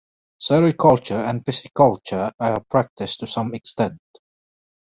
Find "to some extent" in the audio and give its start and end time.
3.19-3.99